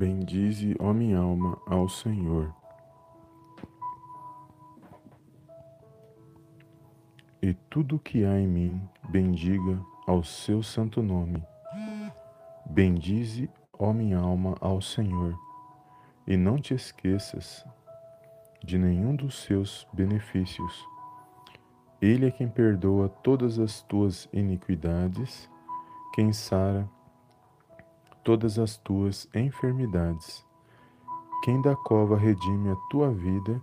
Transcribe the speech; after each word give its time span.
Bendize, 0.00 0.74
ó 0.80 0.94
minha 0.94 1.18
alma, 1.18 1.60
ao 1.66 1.86
Senhor. 1.86 2.54
E 7.42 7.52
tudo 7.68 7.98
que 7.98 8.24
há 8.24 8.40
em 8.40 8.46
mim, 8.48 8.88
bendiga 9.10 9.78
ao 10.06 10.24
seu 10.24 10.62
santo 10.62 11.02
nome. 11.02 11.44
Bendize, 12.64 13.50
ó 13.78 13.92
minha 13.92 14.18
alma, 14.18 14.56
ao 14.58 14.80
Senhor, 14.80 15.38
e 16.26 16.34
não 16.34 16.56
te 16.56 16.72
esqueças 16.72 17.62
de 18.64 18.78
nenhum 18.78 19.14
dos 19.14 19.42
seus 19.42 19.86
benefícios. 19.92 20.82
Ele 22.00 22.26
é 22.26 22.30
quem 22.30 22.48
perdoa 22.48 23.10
todas 23.10 23.58
as 23.58 23.82
tuas 23.82 24.26
iniquidades, 24.32 25.46
quem 26.14 26.32
sara 26.32 26.88
todas 28.30 28.60
as 28.60 28.76
tuas 28.76 29.28
enfermidades, 29.34 30.46
quem 31.42 31.60
da 31.60 31.74
cova 31.74 32.16
redime 32.16 32.70
a 32.70 32.76
tua 32.88 33.10
vida 33.10 33.60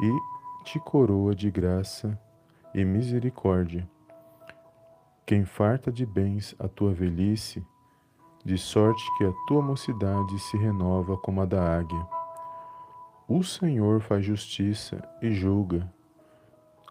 e 0.00 0.62
te 0.62 0.78
coroa 0.78 1.34
de 1.34 1.50
graça 1.50 2.16
e 2.72 2.84
misericórdia, 2.84 3.90
quem 5.26 5.44
farta 5.44 5.90
de 5.90 6.06
bens 6.06 6.54
a 6.60 6.68
tua 6.68 6.92
velhice, 6.92 7.66
de 8.44 8.56
sorte 8.56 9.02
que 9.18 9.24
a 9.24 9.32
tua 9.48 9.60
mocidade 9.60 10.38
se 10.38 10.56
renova 10.56 11.16
como 11.16 11.40
a 11.40 11.44
da 11.44 11.76
águia. 11.76 12.06
O 13.26 13.42
Senhor 13.42 14.00
faz 14.00 14.24
justiça 14.24 15.02
e 15.20 15.32
julga 15.32 15.92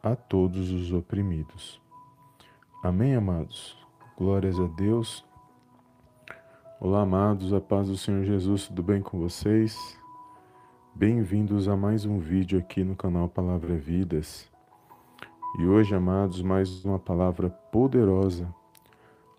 a 0.03 0.17
todos 0.17 0.69
os 0.69 0.91
oprimidos. 0.91 1.81
Amém, 2.83 3.15
amados? 3.15 3.77
Glórias 4.17 4.59
a 4.59 4.67
Deus. 4.67 5.25
Olá, 6.87 7.01
amados, 7.01 7.51
a 7.51 7.59
paz 7.59 7.87
do 7.87 7.97
Senhor 7.97 8.23
Jesus, 8.23 8.67
tudo 8.67 8.83
bem 8.83 9.01
com 9.01 9.17
vocês? 9.17 9.99
Bem-vindos 10.93 11.67
a 11.67 11.75
mais 11.75 12.05
um 12.05 12.19
vídeo 12.19 12.59
aqui 12.59 12.83
no 12.83 12.95
canal 12.95 13.27
Palavra 13.27 13.75
Vidas. 13.75 14.47
E 15.57 15.65
hoje, 15.65 15.95
amados, 15.95 16.43
mais 16.43 16.85
uma 16.85 16.99
palavra 16.99 17.49
poderosa, 17.49 18.47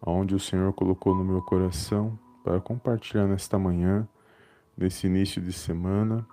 onde 0.05 0.35
o 0.35 0.41
Senhor 0.41 0.73
colocou 0.73 1.15
no 1.15 1.25
meu 1.25 1.41
coração 1.41 2.19
para 2.43 2.61
compartilhar 2.61 3.29
nesta 3.29 3.57
manhã, 3.57 4.09
nesse 4.77 5.07
início 5.07 5.41
de 5.41 5.53
semana. 5.53 6.27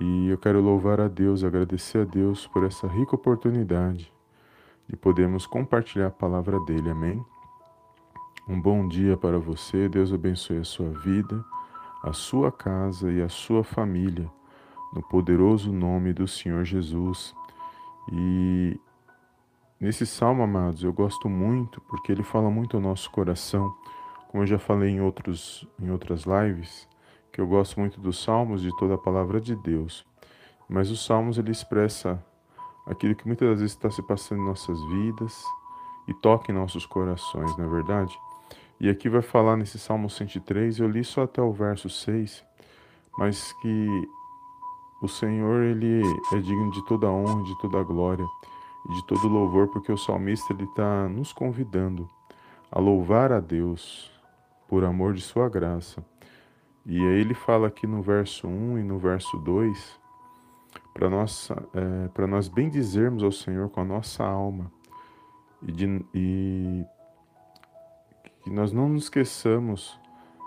E 0.00 0.30
eu 0.30 0.36
quero 0.36 0.60
louvar 0.60 1.00
a 1.00 1.06
Deus, 1.06 1.44
agradecer 1.44 1.98
a 1.98 2.04
Deus 2.04 2.44
por 2.48 2.64
essa 2.64 2.88
rica 2.88 3.14
oportunidade 3.14 4.12
de 4.88 4.96
podermos 4.96 5.46
compartilhar 5.46 6.08
a 6.08 6.10
palavra 6.10 6.58
dele. 6.64 6.90
Amém? 6.90 7.24
Um 8.50 8.58
bom 8.58 8.88
dia 8.88 9.14
para 9.14 9.38
você, 9.38 9.90
Deus 9.90 10.10
abençoe 10.10 10.56
a 10.56 10.64
sua 10.64 10.88
vida, 10.88 11.44
a 12.02 12.14
sua 12.14 12.50
casa 12.50 13.12
e 13.12 13.20
a 13.20 13.28
sua 13.28 13.62
família, 13.62 14.26
no 14.94 15.02
poderoso 15.02 15.70
nome 15.70 16.14
do 16.14 16.26
Senhor 16.26 16.64
Jesus. 16.64 17.34
E 18.10 18.80
nesse 19.78 20.06
salmo, 20.06 20.42
amados, 20.42 20.82
eu 20.82 20.90
gosto 20.94 21.28
muito 21.28 21.78
porque 21.82 22.10
ele 22.10 22.22
fala 22.22 22.48
muito 22.48 22.78
ao 22.78 22.82
nosso 22.82 23.10
coração, 23.10 23.70
como 24.28 24.44
eu 24.44 24.46
já 24.46 24.58
falei 24.58 24.92
em, 24.92 25.00
outros, 25.02 25.68
em 25.78 25.90
outras 25.90 26.24
lives, 26.24 26.88
que 27.30 27.42
eu 27.42 27.46
gosto 27.46 27.78
muito 27.78 28.00
dos 28.00 28.24
salmos, 28.24 28.62
de 28.62 28.74
toda 28.78 28.94
a 28.94 28.98
palavra 28.98 29.42
de 29.42 29.54
Deus. 29.56 30.06
Mas 30.66 30.90
os 30.90 31.04
salmos 31.04 31.36
ele 31.36 31.50
expressa 31.50 32.24
aquilo 32.86 33.14
que 33.14 33.26
muitas 33.26 33.60
vezes 33.60 33.76
está 33.76 33.90
se 33.90 34.00
passando 34.04 34.40
em 34.40 34.46
nossas 34.46 34.80
vidas 34.86 35.44
e 36.08 36.14
toca 36.14 36.50
em 36.50 36.54
nossos 36.54 36.86
corações, 36.86 37.54
não 37.58 37.66
é 37.66 37.68
verdade? 37.68 38.18
E 38.80 38.88
aqui 38.88 39.08
vai 39.08 39.22
falar 39.22 39.56
nesse 39.56 39.78
Salmo 39.78 40.08
103, 40.08 40.78
eu 40.78 40.88
li 40.88 41.02
só 41.02 41.22
até 41.22 41.42
o 41.42 41.52
verso 41.52 41.90
6, 41.90 42.44
mas 43.18 43.52
que 43.54 44.08
o 45.02 45.08
Senhor 45.08 45.62
ele 45.62 46.00
é 46.32 46.38
digno 46.38 46.70
de 46.70 46.84
toda 46.86 47.08
honra, 47.08 47.42
de 47.42 47.58
toda 47.58 47.82
glória 47.82 48.24
e 48.88 48.94
de 48.94 49.06
todo 49.06 49.26
louvor, 49.26 49.68
porque 49.68 49.90
o 49.90 49.96
salmista 49.96 50.52
ele 50.52 50.64
está 50.64 51.08
nos 51.08 51.32
convidando 51.32 52.08
a 52.70 52.78
louvar 52.78 53.32
a 53.32 53.40
Deus 53.40 54.12
por 54.68 54.84
amor 54.84 55.14
de 55.14 55.22
sua 55.22 55.48
graça. 55.48 56.04
E 56.86 56.96
aí 56.96 57.20
ele 57.20 57.34
fala 57.34 57.68
aqui 57.68 57.86
no 57.86 58.00
verso 58.00 58.46
1 58.46 58.78
e 58.78 58.82
no 58.82 58.98
verso 58.98 59.36
2 59.38 59.98
para 60.94 61.08
nós, 61.08 61.50
é, 61.74 62.26
nós 62.26 62.48
bendizermos 62.48 63.22
ao 63.22 63.30
Senhor 63.30 63.68
com 63.70 63.80
a 63.80 63.84
nossa 63.84 64.24
alma 64.24 64.70
e, 65.62 65.70
de, 65.70 66.04
e 66.12 66.84
que 68.48 68.54
nós 68.54 68.72
não 68.72 68.88
nos 68.88 69.04
esqueçamos, 69.04 70.00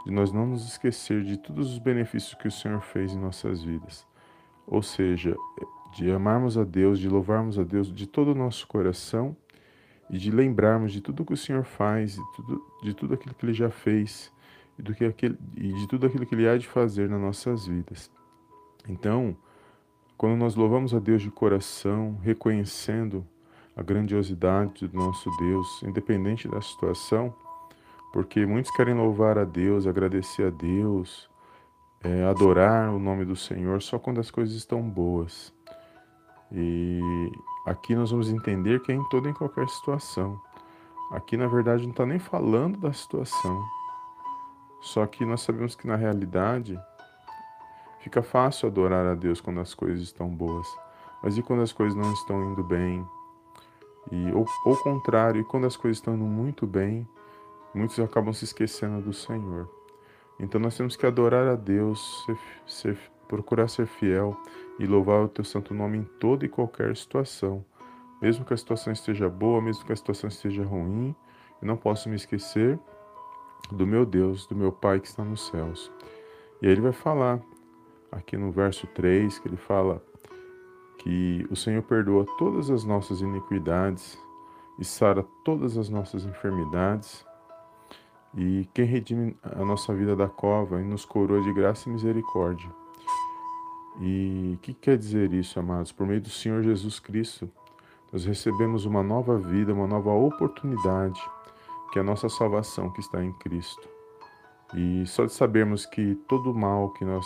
de 0.03 0.11
nós 0.11 0.31
não 0.31 0.47
nos 0.47 0.67
esquecer 0.67 1.23
de 1.23 1.37
todos 1.37 1.71
os 1.71 1.77
benefícios 1.77 2.33
que 2.33 2.47
o 2.47 2.51
Senhor 2.51 2.81
fez 2.81 3.13
em 3.13 3.19
nossas 3.19 3.63
vidas. 3.63 4.07
Ou 4.65 4.81
seja, 4.81 5.35
de 5.93 6.11
amarmos 6.11 6.57
a 6.57 6.63
Deus, 6.63 6.97
de 6.97 7.07
louvarmos 7.07 7.59
a 7.59 7.63
Deus 7.63 7.93
de 7.93 8.07
todo 8.07 8.31
o 8.31 8.35
nosso 8.35 8.67
coração 8.67 9.37
e 10.09 10.17
de 10.17 10.31
lembrarmos 10.31 10.91
de 10.91 10.99
tudo 10.99 11.23
que 11.23 11.33
o 11.33 11.37
Senhor 11.37 11.63
faz, 11.63 12.15
de 12.15 12.31
tudo, 12.35 12.65
de 12.81 12.93
tudo 12.95 13.13
aquilo 13.13 13.35
que 13.35 13.45
Ele 13.45 13.53
já 13.53 13.69
fez 13.69 14.33
e, 14.79 14.81
do 14.81 14.95
que 14.95 15.05
aquele, 15.05 15.37
e 15.55 15.71
de 15.71 15.87
tudo 15.87 16.07
aquilo 16.07 16.25
que 16.25 16.33
Ele 16.33 16.49
há 16.49 16.57
de 16.57 16.67
fazer 16.67 17.07
nas 17.07 17.21
nossas 17.21 17.67
vidas. 17.67 18.09
Então, 18.89 19.37
quando 20.17 20.39
nós 20.39 20.55
louvamos 20.55 20.95
a 20.95 20.99
Deus 20.99 21.21
de 21.21 21.29
coração, 21.29 22.17
reconhecendo 22.23 23.23
a 23.75 23.83
grandiosidade 23.83 24.87
do 24.87 24.97
nosso 24.97 25.29
Deus, 25.37 25.83
independente 25.83 26.47
da 26.47 26.61
situação, 26.61 27.31
porque 28.11 28.45
muitos 28.45 28.71
querem 28.71 28.93
louvar 28.93 29.37
a 29.37 29.45
Deus, 29.45 29.87
agradecer 29.87 30.47
a 30.47 30.49
Deus, 30.49 31.29
é, 32.03 32.25
adorar 32.25 32.89
o 32.89 32.99
nome 32.99 33.25
do 33.25 33.35
Senhor 33.35 33.81
só 33.81 33.97
quando 33.97 34.19
as 34.19 34.29
coisas 34.29 34.55
estão 34.55 34.81
boas. 34.81 35.53
E 36.51 36.99
aqui 37.65 37.95
nós 37.95 38.11
vamos 38.11 38.29
entender 38.29 38.81
que 38.81 38.91
é 38.91 38.95
em 38.95 39.09
toda 39.09 39.27
e 39.27 39.31
em 39.31 39.33
qualquer 39.33 39.67
situação. 39.69 40.39
Aqui, 41.11 41.37
na 41.37 41.47
verdade, 41.47 41.83
não 41.83 41.91
está 41.91 42.05
nem 42.05 42.19
falando 42.19 42.77
da 42.77 42.91
situação. 42.91 43.63
Só 44.81 45.05
que 45.05 45.23
nós 45.25 45.41
sabemos 45.41 45.75
que 45.75 45.87
na 45.87 45.95
realidade 45.95 46.79
fica 47.99 48.21
fácil 48.21 48.67
adorar 48.67 49.05
a 49.05 49.13
Deus 49.13 49.39
quando 49.39 49.59
as 49.59 49.73
coisas 49.73 50.01
estão 50.01 50.27
boas. 50.27 50.67
Mas 51.23 51.37
e 51.37 51.43
quando 51.43 51.61
as 51.61 51.71
coisas 51.71 51.95
não 51.95 52.11
estão 52.13 52.51
indo 52.51 52.63
bem? 52.63 53.05
E 54.11 54.31
ou, 54.31 54.45
ou 54.65 54.75
contrário, 54.77 55.41
e 55.41 55.43
quando 55.45 55.67
as 55.67 55.77
coisas 55.77 55.97
estão 55.97 56.15
indo 56.15 56.25
muito 56.25 56.65
bem, 56.65 57.07
muitos 57.73 57.99
acabam 57.99 58.33
se 58.33 58.45
esquecendo 58.45 59.01
do 59.01 59.13
Senhor. 59.13 59.69
Então 60.39 60.59
nós 60.59 60.75
temos 60.75 60.95
que 60.95 61.05
adorar 61.05 61.47
a 61.47 61.55
Deus, 61.55 62.25
ser, 62.25 62.37
ser, 62.65 62.97
procurar 63.27 63.67
ser 63.67 63.85
fiel 63.85 64.35
e 64.79 64.85
louvar 64.85 65.23
o 65.23 65.29
teu 65.29 65.43
santo 65.43 65.73
nome 65.73 65.99
em 65.99 66.03
toda 66.19 66.45
e 66.45 66.49
qualquer 66.49 66.95
situação. 66.97 67.63
Mesmo 68.21 68.43
que 68.43 68.53
a 68.53 68.57
situação 68.57 68.91
esteja 68.91 69.29
boa, 69.29 69.61
mesmo 69.61 69.85
que 69.85 69.93
a 69.93 69.95
situação 69.95 70.27
esteja 70.27 70.63
ruim, 70.63 71.15
eu 71.61 71.67
não 71.67 71.77
posso 71.77 72.09
me 72.09 72.15
esquecer 72.15 72.79
do 73.71 73.85
meu 73.85 74.05
Deus, 74.05 74.47
do 74.47 74.55
meu 74.55 74.71
Pai 74.71 74.99
que 74.99 75.07
está 75.07 75.23
nos 75.23 75.47
céus. 75.47 75.91
E 76.61 76.65
aí 76.65 76.71
ele 76.71 76.81
vai 76.81 76.91
falar 76.91 77.39
aqui 78.11 78.35
no 78.35 78.51
verso 78.51 78.87
3, 78.87 79.39
que 79.39 79.47
ele 79.47 79.57
fala 79.57 80.03
que 80.97 81.47
o 81.49 81.55
Senhor 81.55 81.81
perdoa 81.83 82.25
todas 82.37 82.69
as 82.69 82.83
nossas 82.83 83.21
iniquidades 83.21 84.17
e 84.79 84.85
sara 84.85 85.23
todas 85.43 85.77
as 85.77 85.89
nossas 85.89 86.25
enfermidades 86.25 87.25
e 88.35 88.67
quem 88.73 88.85
redime 88.85 89.35
a 89.43 89.63
nossa 89.65 89.93
vida 89.93 90.15
da 90.15 90.27
cova 90.27 90.79
e 90.81 90.83
nos 90.83 91.05
coroa 91.05 91.41
de 91.41 91.53
graça 91.53 91.89
e 91.89 91.91
misericórdia. 91.91 92.69
E 93.99 94.53
o 94.55 94.57
que 94.59 94.73
quer 94.73 94.97
dizer 94.97 95.33
isso, 95.33 95.59
amados? 95.59 95.91
Por 95.91 96.07
meio 96.07 96.21
do 96.21 96.29
Senhor 96.29 96.63
Jesus 96.63 96.99
Cristo, 96.99 97.49
nós 98.11 98.25
recebemos 98.25 98.85
uma 98.85 99.03
nova 99.03 99.37
vida, 99.37 99.73
uma 99.73 99.87
nova 99.87 100.11
oportunidade, 100.11 101.21
que 101.91 101.99
é 101.99 102.01
a 102.01 102.05
nossa 102.05 102.29
salvação 102.29 102.89
que 102.89 103.01
está 103.01 103.23
em 103.23 103.33
Cristo. 103.33 103.87
E 104.73 105.05
só 105.05 105.25
de 105.25 105.33
sabermos 105.33 105.85
que 105.85 106.15
todo 106.27 106.51
o 106.51 106.57
mal 106.57 106.89
que 106.91 107.03
nós 107.03 107.25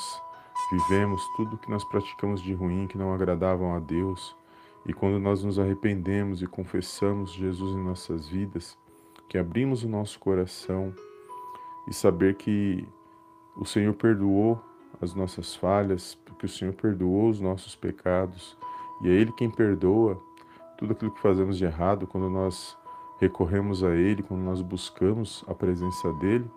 vivemos, 0.72 1.22
tudo 1.36 1.58
que 1.58 1.70
nós 1.70 1.84
praticamos 1.86 2.42
de 2.42 2.54
ruim, 2.54 2.88
que 2.88 2.98
não 2.98 3.14
agradavam 3.14 3.76
a 3.76 3.80
Deus, 3.80 4.36
e 4.86 4.94
quando 4.94 5.20
nós 5.20 5.44
nos 5.44 5.60
arrependemos 5.60 6.42
e 6.42 6.48
confessamos 6.48 7.32
Jesus 7.34 7.76
em 7.76 7.84
nossas 7.84 8.28
vidas, 8.28 8.78
que 9.30 9.38
abrimos 9.38 9.84
o 9.84 9.90
nosso 9.90 10.20
coração 10.20 10.94
e 11.88 11.94
saber 11.94 12.36
que 12.36 12.88
o 13.56 13.66
Senhor 13.66 13.94
perdoou 13.94 14.62
as 15.02 15.14
nossas 15.14 15.56
falhas, 15.56 16.16
porque 16.26 16.46
o 16.46 16.50
Senhor 16.50 16.74
perdoou 16.74 17.30
os 17.30 17.40
nossos 17.40 17.76
pecados 17.76 18.58
e 19.02 19.10
é 19.10 19.12
Ele 19.12 19.32
quem 19.32 19.50
perdoa 19.50 20.22
tudo 20.78 20.94
aquilo 20.94 21.12
que 21.12 21.22
fazemos 21.22 21.58
de 21.58 21.66
errado 21.66 22.08
quando 22.08 22.30
nós 22.30 22.78
recorremos 23.20 23.84
a 23.84 23.92
Ele, 23.92 24.24
quando 24.24 24.42
nós 24.42 24.62
buscamos 24.62 25.44
a 25.48 25.54
presença 25.54 26.12
dEle. 26.14 26.50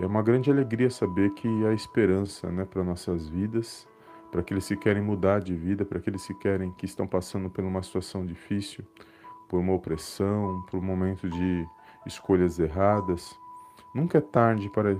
É 0.00 0.06
uma 0.06 0.22
grande 0.22 0.50
alegria 0.50 0.90
saber 0.90 1.30
que 1.30 1.48
há 1.66 1.72
esperança 1.72 2.50
né, 2.50 2.64
para 2.64 2.84
nossas 2.84 3.28
vidas, 3.28 3.88
para 4.30 4.40
aqueles 4.40 4.66
que 4.68 4.76
querem 4.76 5.02
mudar 5.02 5.40
de 5.40 5.54
vida, 5.54 5.84
para 5.84 5.98
aqueles 5.98 6.24
que 6.26 6.34
querem 6.34 6.70
que 6.72 6.86
estão 6.86 7.06
passando 7.06 7.50
por 7.50 7.64
uma 7.64 7.82
situação 7.82 8.24
difícil 8.24 8.84
por 9.50 9.58
uma 9.58 9.74
opressão, 9.74 10.64
por 10.70 10.78
um 10.78 10.82
momento 10.82 11.28
de 11.28 11.66
escolhas 12.06 12.60
erradas. 12.60 13.36
Nunca 13.92 14.18
é 14.18 14.20
tarde 14.20 14.70
para 14.70 14.96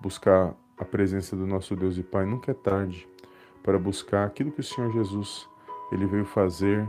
buscar 0.00 0.54
a 0.76 0.84
presença 0.84 1.36
do 1.36 1.46
nosso 1.46 1.76
Deus 1.76 1.96
e 1.96 2.02
Pai, 2.02 2.26
nunca 2.26 2.50
é 2.50 2.54
tarde 2.54 3.08
para 3.62 3.78
buscar 3.78 4.26
aquilo 4.26 4.50
que 4.50 4.60
o 4.60 4.64
Senhor 4.64 4.92
Jesus 4.92 5.48
ele 5.92 6.04
veio 6.04 6.24
fazer, 6.24 6.86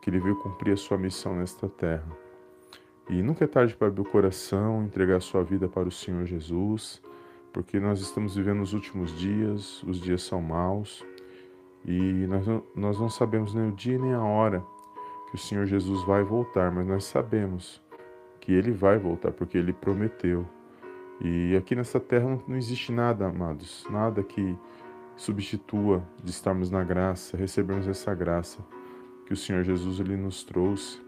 que 0.00 0.08
ele 0.08 0.20
veio 0.20 0.36
cumprir 0.36 0.72
a 0.72 0.76
sua 0.76 0.96
missão 0.96 1.34
nesta 1.34 1.68
terra. 1.68 2.06
E 3.10 3.20
nunca 3.22 3.44
é 3.44 3.48
tarde 3.48 3.74
para 3.74 3.88
abrir 3.88 4.02
o 4.02 4.04
coração, 4.04 4.84
entregar 4.84 5.16
a 5.16 5.20
sua 5.20 5.42
vida 5.42 5.68
para 5.68 5.88
o 5.88 5.92
Senhor 5.92 6.24
Jesus, 6.26 7.02
porque 7.52 7.80
nós 7.80 8.00
estamos 8.00 8.36
vivendo 8.36 8.62
os 8.62 8.72
últimos 8.72 9.16
dias, 9.18 9.82
os 9.82 10.00
dias 10.00 10.22
são 10.22 10.40
maus, 10.40 11.04
e 11.84 12.26
nós 12.28 12.46
não, 12.46 12.62
nós 12.74 13.00
não 13.00 13.08
sabemos 13.08 13.52
nem 13.52 13.68
o 13.68 13.72
dia 13.72 13.98
nem 13.98 14.14
a 14.14 14.22
hora 14.22 14.64
que 15.28 15.34
o 15.34 15.38
Senhor 15.38 15.66
Jesus 15.66 16.04
vai 16.04 16.22
voltar, 16.22 16.70
mas 16.70 16.86
nós 16.86 17.04
sabemos 17.04 17.82
que 18.40 18.52
ele 18.52 18.70
vai 18.70 18.98
voltar, 18.98 19.32
porque 19.32 19.58
ele 19.58 19.72
prometeu. 19.72 20.46
E 21.20 21.56
aqui 21.56 21.74
nessa 21.74 21.98
terra 21.98 22.38
não, 22.46 22.56
existe 22.56 22.92
nada, 22.92 23.26
amados, 23.26 23.84
nada 23.90 24.22
que 24.22 24.56
substitua 25.16 26.06
de 26.22 26.30
estarmos 26.30 26.70
na 26.70 26.84
graça, 26.84 27.36
recebermos 27.36 27.88
essa 27.88 28.14
graça 28.14 28.58
que 29.24 29.32
o 29.32 29.36
Senhor 29.36 29.64
Jesus 29.64 29.98
ele 29.98 30.16
nos 30.16 30.44
trouxe. 30.44 31.00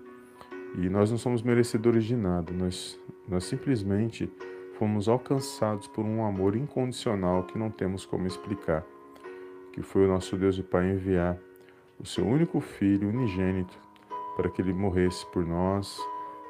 E 0.76 0.88
nós 0.88 1.10
não 1.10 1.18
somos 1.18 1.42
merecedores 1.42 2.04
de 2.04 2.16
nada, 2.16 2.52
nós, 2.52 2.98
nós 3.28 3.44
simplesmente 3.44 4.30
fomos 4.74 5.08
alcançados 5.08 5.86
por 5.86 6.04
um 6.04 6.24
amor 6.24 6.56
incondicional 6.56 7.44
que 7.44 7.58
não 7.58 7.70
temos 7.70 8.04
como 8.04 8.26
explicar, 8.26 8.84
que 9.72 9.82
foi 9.82 10.04
o 10.04 10.08
nosso 10.08 10.36
Deus 10.36 10.58
e 10.58 10.62
Pai 10.62 10.90
enviar 10.90 11.38
o 11.98 12.06
seu 12.06 12.26
único 12.26 12.60
filho 12.60 13.08
unigênito 13.08 13.87
para 14.38 14.48
que 14.48 14.62
ele 14.62 14.72
morresse 14.72 15.26
por 15.26 15.44
nós 15.44 16.00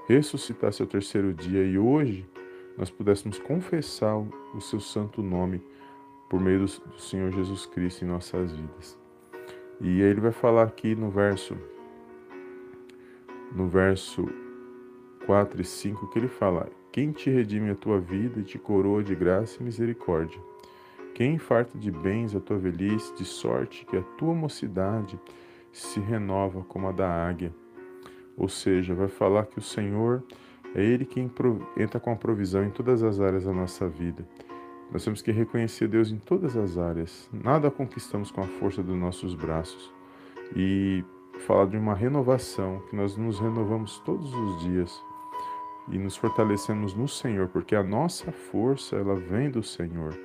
ressuscitasse 0.07 0.83
ao 0.83 0.87
terceiro 0.87 1.33
dia 1.33 1.65
e 1.65 1.79
hoje 1.79 2.29
nós 2.77 2.91
pudéssemos 2.91 3.39
confessar 3.39 4.15
o 4.55 4.61
seu 4.61 4.79
santo 4.79 5.23
nome 5.23 5.63
por 6.29 6.39
meio 6.39 6.61
do 6.61 7.01
Senhor 7.01 7.33
Jesus 7.33 7.65
Cristo 7.65 8.05
em 8.05 8.09
nossas 8.09 8.53
vidas. 8.53 8.99
E 9.81 10.03
ele 10.03 10.21
vai 10.21 10.33
falar 10.33 10.65
aqui 10.65 10.95
no 10.95 11.11
verso 11.11 11.57
no 13.55 13.67
verso 13.67 14.29
4 15.25 15.63
e 15.63 15.65
5 15.65 16.09
que 16.09 16.19
ele 16.19 16.29
fala: 16.29 16.69
Quem 16.93 17.11
te 17.11 17.31
redime 17.31 17.71
a 17.71 17.75
tua 17.75 17.99
vida 17.99 18.41
e 18.41 18.45
te 18.45 18.59
coroa 18.59 19.03
de 19.03 19.15
graça 19.15 19.61
e 19.61 19.65
misericórdia? 19.65 20.39
Quem 21.15 21.39
farta 21.39 21.79
de 21.79 21.91
bens 21.91 22.37
a 22.37 22.41
tua 22.41 22.59
velhice, 22.59 23.15
de 23.15 23.25
sorte 23.25 23.87
que 23.87 23.97
a 23.97 24.03
tua 24.03 24.35
mocidade 24.35 25.19
se 25.73 25.99
renova 26.01 26.63
como 26.65 26.87
a 26.87 26.93
da 26.93 27.09
águia? 27.09 27.51
Ou 28.39 28.49
seja, 28.49 28.95
vai 28.95 29.09
falar 29.09 29.47
que 29.47 29.59
o 29.59 29.63
Senhor 29.63 30.23
é 30.75 30.83
Ele 30.83 31.05
quem 31.05 31.31
entra 31.77 31.99
com 31.99 32.13
a 32.13 32.17
provisão 32.17 32.65
em 32.65 32.71
todas 32.71 33.03
as 33.03 33.21
áreas 33.21 33.45
da 33.45 33.53
nossa 33.53 33.89
vida. 33.89 34.25
Nós 34.93 35.05
temos 35.05 35.21
que 35.21 35.33
reconhecer 35.33 35.89
Deus 35.89 36.11
em 36.11 36.19
todas 36.19 36.57
as 36.57 36.79
áreas. 36.79 37.29
Nada 37.33 37.71
conquistamos 37.71 38.31
com 38.31 38.41
a 38.41 38.47
força 38.47 38.83
dos 38.83 38.97
nossos 38.97 39.35
braços. 39.35 39.93
E 40.55 41.05
falar 41.41 41.67
de 41.67 41.77
uma 41.77 41.95
renovação, 41.95 42.81
que 42.89 42.97
nós 42.97 43.17
nos 43.17 43.39
renovamos 43.39 43.99
todos 43.99 44.33
os 44.33 44.63
dias 44.63 45.03
e 45.91 45.99
nos 45.99 46.17
fortalecemos 46.17 46.95
no 46.95 47.09
Senhor, 47.09 47.49
porque 47.49 47.75
a 47.75 47.83
nossa 47.83 48.31
força 48.31 48.97
ela 48.97 49.17
vem 49.17 49.51
do 49.51 49.63
Senhor. 49.63 50.19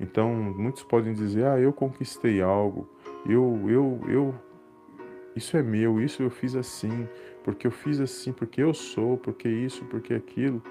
Então, 0.00 0.34
muitos 0.34 0.82
podem 0.82 1.14
dizer: 1.14 1.44
"Ah, 1.46 1.58
eu 1.58 1.72
conquistei 1.72 2.42
algo, 2.42 2.88
eu 3.26 3.60
eu 3.68 4.00
eu 4.08 4.34
isso 5.36 5.56
é 5.56 5.62
meu, 5.62 6.00
isso 6.00 6.22
eu 6.22 6.30
fiz 6.30 6.54
assim, 6.54 7.08
porque 7.44 7.66
eu 7.66 7.70
fiz 7.70 8.00
assim, 8.00 8.32
porque 8.32 8.62
eu 8.62 8.72
sou, 8.74 9.18
porque 9.18 9.48
isso, 9.48 9.84
porque 9.84 10.14
aquilo, 10.14 10.62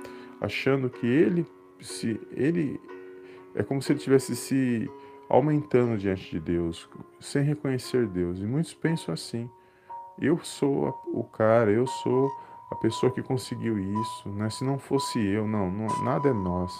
achando 0.42 0.90
que 0.90 1.06
ele 1.06 1.46
se 1.80 2.20
ele 2.32 2.82
é 3.56 3.62
como 3.64 3.82
se 3.82 3.92
ele 3.92 4.00
tivesse 4.00 4.36
se 4.36 4.90
aumentando 5.30 5.98
diante 5.98 6.32
de 6.32 6.40
Deus, 6.40 6.90
sem 7.20 7.44
reconhecer 7.44 8.08
Deus. 8.08 8.40
E 8.40 8.46
muitos 8.46 8.74
pensam 8.74 9.14
assim: 9.14 9.50
eu 10.20 10.40
sou 10.44 11.00
o 11.08 11.24
cara, 11.24 11.72
eu 11.72 11.86
sou 11.86 12.30
a 12.72 12.76
pessoa 12.76 13.12
que 13.12 13.22
conseguiu 13.22 13.78
isso, 13.78 14.30
né? 14.30 14.50
Se 14.50 14.64
não 14.64 14.80
fosse 14.80 15.20
eu, 15.20 15.48
não, 15.48 15.70
não 15.70 16.04
nada 16.04 16.30
é 16.30 16.34
nós. 16.34 16.74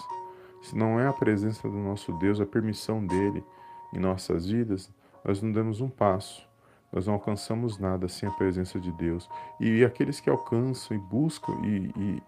Se 0.62 0.76
não 0.76 0.98
é 0.98 1.06
a 1.06 1.12
presença 1.12 1.68
do 1.68 1.76
nosso 1.76 2.12
Deus, 2.14 2.40
a 2.40 2.46
permissão 2.46 3.04
dele 3.06 3.44
em 3.92 3.98
nossas 3.98 4.46
vidas, 4.46 4.90
nós 5.24 5.40
não 5.40 5.52
damos 5.52 5.80
um 5.80 5.88
passo. 5.88 6.48
Nós 6.94 7.06
não 7.08 7.14
alcançamos 7.14 7.76
nada 7.76 8.06
sem 8.06 8.28
a 8.28 8.32
presença 8.32 8.78
de 8.78 8.92
Deus. 8.92 9.28
E 9.58 9.84
aqueles 9.84 10.20
que 10.20 10.30
alcançam 10.30 10.96
e 10.96 11.00
buscam 11.00 11.52
e, 11.64 11.92
e, 11.96 12.22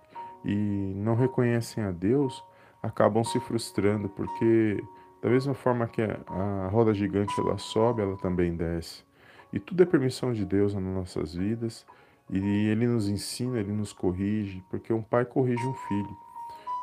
e 0.44 0.94
não 0.96 1.14
reconhecem 1.14 1.84
a 1.84 1.92
Deus 1.92 2.42
acabam 2.82 3.22
se 3.22 3.38
frustrando, 3.38 4.08
porque 4.08 4.82
da 5.22 5.30
mesma 5.30 5.54
forma 5.54 5.86
que 5.86 6.02
a, 6.02 6.18
a 6.26 6.68
roda 6.68 6.92
gigante 6.92 7.32
ela 7.38 7.56
sobe, 7.58 8.02
ela 8.02 8.16
também 8.16 8.56
desce. 8.56 9.04
E 9.52 9.60
tudo 9.60 9.84
é 9.84 9.86
permissão 9.86 10.32
de 10.32 10.44
Deus 10.44 10.74
nas 10.74 10.82
nossas 10.82 11.34
vidas. 11.34 11.86
E 12.28 12.38
Ele 12.38 12.88
nos 12.88 13.08
ensina, 13.08 13.58
Ele 13.58 13.72
nos 13.72 13.92
corrige, 13.92 14.64
porque 14.68 14.92
um 14.92 15.02
pai 15.02 15.24
corrige 15.24 15.64
um 15.64 15.74
filho. 15.74 16.16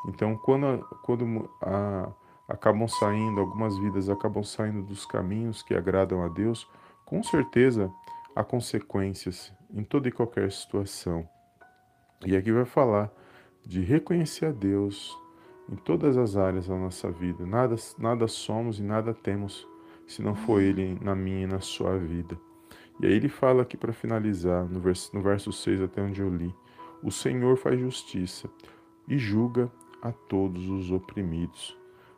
Então, 0.08 0.38
quando, 0.38 0.86
quando 1.04 1.50
a, 1.62 2.10
acabam 2.48 2.88
saindo, 2.88 3.42
algumas 3.42 3.78
vidas 3.78 4.10
acabam 4.10 4.44
saindo 4.44 4.84
dos 4.84 5.06
caminhos 5.06 5.62
que 5.62 5.76
agradam 5.76 6.24
a 6.24 6.30
Deus, 6.30 6.66
com 7.14 7.22
certeza 7.22 7.94
há 8.36 8.44
consequências 8.44 9.54
em 9.72 9.84
toda 9.84 10.10
e 10.10 10.12
qualquer 10.12 10.52
situação. 10.52 11.30
E 12.26 12.36
aqui 12.36 12.52
vai 12.52 12.66
falar 12.66 13.14
de 13.64 13.82
reconhecer 13.82 14.48
a 14.48 14.52
Deus 14.52 15.16
em 15.72 15.76
todas 15.76 16.18
as 16.18 16.36
áreas 16.36 16.70
da 16.70 16.76
nossa 16.76 17.12
vida. 17.12 17.46
Nada, 17.46 17.76
nada 18.00 18.28
somos 18.28 18.80
e 18.80 18.82
nada 18.82 19.14
temos 19.14 19.68
se 20.08 20.24
não 20.24 20.34
for 20.34 20.60
Ele 20.60 20.98
na 21.04 21.14
minha 21.14 21.44
e 21.44 21.46
na 21.46 21.60
sua 21.60 22.00
vida. 22.00 22.36
E 23.00 23.06
aí 23.06 23.14
ele 23.14 23.30
fala 23.30 23.62
aqui 23.62 23.78
para 23.78 23.94
finalizar, 23.94 24.66
no 24.66 24.80
verso, 24.80 25.16
no 25.16 25.22
verso 25.22 25.52
6 25.52 25.84
até 25.84 26.02
onde 26.02 26.20
eu 26.20 26.36
li: 26.36 26.52
O 27.04 27.12
Senhor 27.12 27.56
faz 27.58 27.80
justiça 27.80 28.50
e 29.08 29.20
julga 29.20 29.72
a 30.02 30.12
todos 30.12 30.68
os 30.68 30.92
oprimidos. 30.92 31.78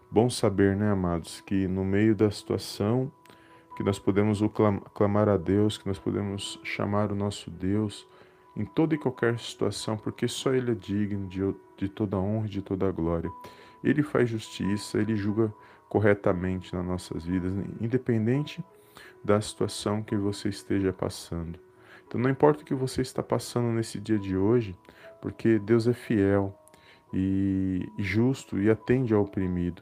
Bom 0.09 0.29
saber, 0.29 0.73
né, 0.73 0.89
amados, 0.89 1.41
que 1.41 1.67
no 1.67 1.83
meio 1.83 2.15
da 2.15 2.31
situação 2.31 3.11
que 3.75 3.83
nós 3.83 3.99
podemos 3.99 4.41
clamar 4.93 5.27
a 5.27 5.37
Deus, 5.37 5.77
que 5.77 5.87
nós 5.87 5.99
podemos 5.99 6.59
chamar 6.63 7.11
o 7.11 7.15
nosso 7.15 7.51
Deus 7.51 8.07
em 8.55 8.63
toda 8.63 8.95
e 8.95 8.97
qualquer 8.97 9.37
situação, 9.37 9.97
porque 9.97 10.27
só 10.27 10.53
Ele 10.53 10.71
é 10.71 10.75
digno 10.75 11.27
de, 11.27 11.41
de 11.77 11.89
toda 11.89 12.17
honra 12.17 12.47
e 12.47 12.49
de 12.49 12.61
toda 12.61 12.91
glória. 12.91 13.29
Ele 13.83 14.01
faz 14.01 14.29
justiça, 14.29 14.97
Ele 14.97 15.15
julga 15.15 15.53
corretamente 15.89 16.73
nas 16.73 16.85
nossas 16.85 17.25
vidas, 17.25 17.51
independente 17.81 18.63
da 19.23 19.41
situação 19.41 20.01
que 20.01 20.15
você 20.15 20.49
esteja 20.49 20.93
passando. 20.93 21.59
Então, 22.07 22.19
não 22.19 22.29
importa 22.29 22.61
o 22.61 22.65
que 22.65 22.73
você 22.73 23.01
está 23.01 23.21
passando 23.21 23.67
nesse 23.73 23.99
dia 23.99 24.17
de 24.17 24.37
hoje, 24.37 24.75
porque 25.21 25.59
Deus 25.59 25.87
é 25.87 25.93
fiel 25.93 26.57
e 27.13 27.89
justo 27.97 28.59
e 28.59 28.69
atende 28.69 29.13
ao 29.13 29.23
oprimido. 29.23 29.81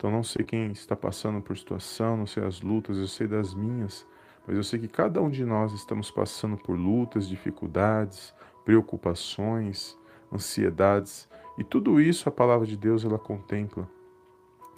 Então 0.00 0.10
não 0.10 0.22
sei 0.22 0.46
quem 0.46 0.72
está 0.72 0.96
passando 0.96 1.42
por 1.42 1.58
situação, 1.58 2.16
não 2.16 2.26
sei 2.26 2.42
as 2.42 2.62
lutas, 2.62 2.96
eu 2.96 3.06
sei 3.06 3.26
das 3.26 3.52
minhas, 3.52 4.06
mas 4.46 4.56
eu 4.56 4.64
sei 4.64 4.78
que 4.78 4.88
cada 4.88 5.20
um 5.20 5.28
de 5.28 5.44
nós 5.44 5.74
estamos 5.74 6.10
passando 6.10 6.56
por 6.56 6.74
lutas, 6.74 7.28
dificuldades, 7.28 8.34
preocupações, 8.64 9.94
ansiedades, 10.32 11.28
e 11.58 11.62
tudo 11.62 12.00
isso 12.00 12.26
a 12.30 12.32
palavra 12.32 12.66
de 12.66 12.78
Deus 12.78 13.04
ela 13.04 13.18
contempla. 13.18 13.86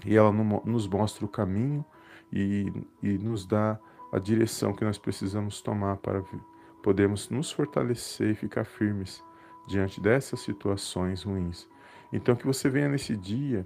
E 0.04 0.16
ela 0.16 0.32
nos 0.32 0.88
mostra 0.88 1.24
o 1.24 1.28
caminho 1.28 1.84
e, 2.32 2.72
e 3.00 3.16
nos 3.18 3.46
dá 3.46 3.78
a 4.10 4.18
direção 4.18 4.72
que 4.72 4.84
nós 4.84 4.98
precisamos 4.98 5.62
tomar 5.62 5.98
para 5.98 6.24
podermos 6.82 7.30
nos 7.30 7.52
fortalecer 7.52 8.30
e 8.30 8.34
ficar 8.34 8.64
firmes 8.64 9.22
diante 9.68 10.00
dessas 10.00 10.40
situações 10.40 11.22
ruins. 11.22 11.68
Então 12.12 12.34
que 12.34 12.44
você 12.44 12.68
venha 12.68 12.88
nesse 12.88 13.16
dia 13.16 13.64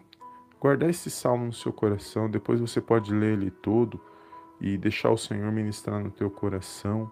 guardar 0.60 0.90
esse 0.90 1.10
salmo 1.10 1.46
no 1.46 1.52
seu 1.52 1.72
coração, 1.72 2.30
depois 2.30 2.60
você 2.60 2.80
pode 2.80 3.12
ler 3.14 3.34
ele 3.34 3.50
todo 3.50 4.00
e 4.60 4.76
deixar 4.76 5.10
o 5.10 5.16
Senhor 5.16 5.50
ministrar 5.52 6.02
no 6.02 6.10
teu 6.10 6.30
coração, 6.30 7.10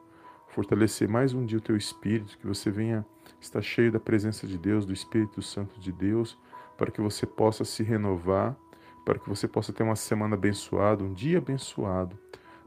fortalecer 0.48 1.08
mais 1.08 1.34
um 1.34 1.44
dia 1.44 1.58
o 1.58 1.60
teu 1.60 1.76
espírito, 1.76 2.38
que 2.38 2.46
você 2.46 2.70
venha 2.70 3.04
estar 3.40 3.62
cheio 3.62 3.92
da 3.92 4.00
presença 4.00 4.46
de 4.46 4.56
Deus, 4.56 4.86
do 4.86 4.92
Espírito 4.92 5.42
Santo 5.42 5.78
de 5.78 5.92
Deus, 5.92 6.38
para 6.76 6.90
que 6.90 7.00
você 7.00 7.26
possa 7.26 7.64
se 7.64 7.82
renovar, 7.82 8.56
para 9.04 9.18
que 9.18 9.28
você 9.28 9.46
possa 9.46 9.72
ter 9.72 9.82
uma 9.82 9.96
semana 9.96 10.34
abençoada, 10.34 11.04
um 11.04 11.12
dia 11.12 11.38
abençoado 11.38 12.18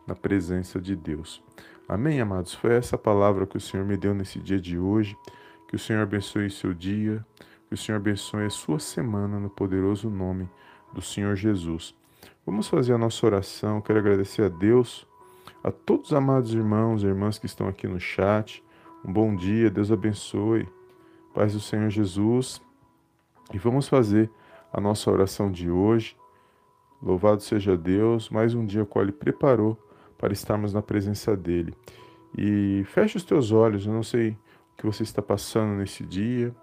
na 0.05 0.15
presença 0.15 0.79
de 0.79 0.95
Deus. 0.95 1.43
Amém, 1.89 2.21
amados? 2.21 2.53
Foi 2.53 2.73
essa 2.73 2.97
palavra 2.97 3.47
que 3.47 3.57
o 3.57 3.61
Senhor 3.61 3.85
me 3.85 3.97
deu 3.97 4.13
nesse 4.13 4.39
dia 4.39 4.59
de 4.59 4.77
hoje. 4.77 5.17
Que 5.67 5.75
o 5.75 5.79
Senhor 5.79 6.01
abençoe 6.01 6.49
seu 6.49 6.73
dia, 6.73 7.25
que 7.67 7.73
o 7.73 7.77
Senhor 7.77 7.97
abençoe 7.97 8.45
a 8.45 8.49
sua 8.49 8.79
semana 8.79 9.39
no 9.39 9.49
poderoso 9.49 10.09
nome 10.09 10.49
do 10.97 11.01
Senhor 11.03 11.35
Jesus. 11.35 11.93
Vamos 12.43 12.67
fazer 12.67 12.93
a 12.93 12.97
nossa 12.97 13.23
oração. 13.23 13.79
Quero 13.81 13.99
agradecer 13.99 14.41
a 14.41 14.49
Deus, 14.49 15.07
a 15.63 15.71
todos 15.71 16.07
os 16.07 16.13
amados 16.13 16.55
irmãos 16.55 17.03
e 17.03 17.05
irmãs 17.05 17.37
que 17.37 17.45
estão 17.45 17.67
aqui 17.67 17.87
no 17.87 17.99
chat. 17.99 18.63
Um 19.05 19.13
bom 19.13 19.35
dia, 19.35 19.69
Deus 19.69 19.91
abençoe. 19.91 20.67
Paz 21.35 21.53
do 21.53 21.59
Senhor 21.59 21.91
Jesus. 21.91 22.59
E 23.53 23.59
vamos 23.59 23.87
fazer 23.87 24.29
a 24.73 24.81
nossa 24.81 25.11
oração 25.11 25.51
de 25.51 25.69
hoje, 25.69 26.17
Louvado 27.01 27.43
seja 27.43 27.77
Deus, 27.77 28.27
mais 28.27 28.55
um 28.55 28.65
dia 28.65 28.83
qual 28.83 29.05
Ele 29.05 29.11
preparou 29.11 29.77
para 30.17 30.33
estarmos 30.33 30.73
na 30.73 30.81
presença 30.81 31.37
dEle. 31.37 31.75
E 32.35 32.83
feche 32.87 33.17
os 33.17 33.23
teus 33.23 33.51
olhos, 33.51 33.85
eu 33.85 33.93
não 33.93 34.01
sei 34.01 34.31
o 34.31 34.37
que 34.77 34.85
você 34.85 35.03
está 35.03 35.21
passando 35.21 35.77
nesse 35.77 36.03
dia, 36.03 36.55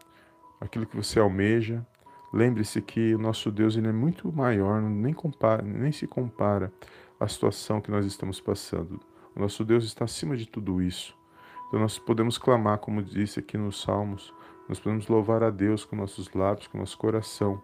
aquilo 0.61 0.87
que 0.87 0.97
você 0.97 1.21
almeja. 1.21 1.87
Lembre-se 2.35 2.83
que 2.83 3.15
o 3.15 3.19
nosso 3.19 3.53
Deus 3.53 3.77
ele 3.77 3.87
é 3.87 3.93
muito 3.93 4.33
maior, 4.33 4.83
nem, 4.83 5.15
compara, 5.15 5.63
nem 5.63 5.93
se 5.93 6.07
compara 6.07 6.73
à 7.21 7.29
situação 7.29 7.81
que 7.81 7.93
nós 7.93 8.05
estamos 8.05 8.41
passando. 8.41 8.99
O 9.37 9.41
nosso 9.41 9.65
Deus 9.65 9.85
está 9.85 10.05
acima 10.05 10.37
de 10.37 10.47
tudo 10.47 10.83
isso. 10.83 11.17
Então 11.69 11.79
nós 11.79 11.97
podemos 11.97 12.37
clamar, 12.37 12.79
como 12.79 13.01
disse 13.03 13.39
aqui 13.39 13.57
nos 13.57 13.81
Salmos, 13.81 14.35
nós 14.69 14.81
podemos 14.81 15.07
louvar 15.07 15.45
a 15.45 15.51
Deus 15.51 15.85
com 15.85 15.95
nossos 15.95 16.29
lábios, 16.35 16.67
com 16.67 16.79
nosso 16.79 16.99
coração, 16.99 17.63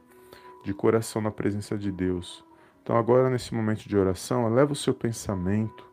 de 0.65 0.73
coração 0.73 1.21
na 1.21 1.33
presença 1.33 1.77
de 1.77 1.91
Deus. 1.91 2.45
Então, 2.83 2.97
agora, 2.97 3.29
nesse 3.29 3.53
momento 3.53 3.89
de 3.89 3.97
oração, 3.97 4.47
eleva 4.47 4.73
o 4.73 4.77
seu 4.77 4.95
pensamento 4.95 5.85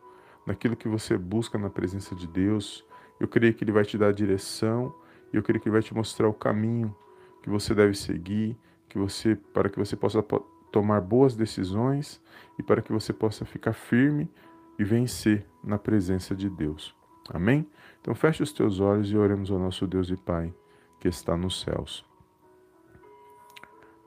naquilo 0.46 0.76
que 0.76 0.88
você 0.88 1.18
busca 1.18 1.58
na 1.58 1.68
presença 1.68 2.14
de 2.14 2.26
Deus. 2.26 2.84
Eu 3.18 3.26
creio 3.26 3.54
que 3.54 3.64
Ele 3.64 3.72
vai 3.72 3.84
te 3.84 3.98
dar 3.98 4.08
a 4.08 4.12
direção 4.12 4.94
eu 5.32 5.42
creio 5.42 5.60
que 5.60 5.68
Ele 5.68 5.74
vai 5.74 5.82
te 5.82 5.94
mostrar 5.94 6.28
o 6.28 6.34
caminho 6.34 6.94
que 7.42 7.50
você 7.50 7.74
deve 7.74 7.94
seguir, 7.94 8.56
que 8.88 8.98
você, 8.98 9.36
para 9.36 9.68
que 9.68 9.78
você 9.78 9.96
possa 9.96 10.22
tomar 10.70 11.00
boas 11.00 11.36
decisões 11.36 12.20
e 12.58 12.62
para 12.62 12.82
que 12.82 12.92
você 12.92 13.12
possa 13.12 13.44
ficar 13.44 13.72
firme 13.72 14.30
e 14.78 14.84
vencer 14.84 15.46
na 15.62 15.78
presença 15.78 16.34
de 16.34 16.48
Deus. 16.48 16.94
Amém? 17.30 17.66
Então 18.00 18.14
feche 18.14 18.42
os 18.42 18.52
teus 18.52 18.80
olhos 18.80 19.10
e 19.10 19.16
oremos 19.16 19.50
ao 19.50 19.58
nosso 19.58 19.86
Deus 19.86 20.08
e 20.10 20.16
Pai 20.16 20.52
que 21.00 21.08
está 21.08 21.36
nos 21.36 21.60
céus. 21.60 22.04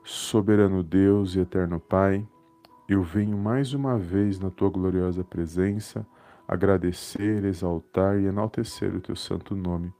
Soberano 0.04 0.82
Deus 0.82 1.36
e 1.36 1.40
eterno 1.40 1.78
Pai, 1.78 2.26
eu 2.88 3.02
venho 3.02 3.38
mais 3.38 3.72
uma 3.72 3.96
vez 3.96 4.38
na 4.38 4.50
tua 4.50 4.68
gloriosa 4.68 5.22
presença 5.22 6.06
agradecer, 6.46 7.44
exaltar 7.44 8.18
e 8.18 8.26
enaltecer 8.26 8.94
o 8.94 9.00
teu 9.00 9.14
santo 9.14 9.54
nome. 9.54 9.92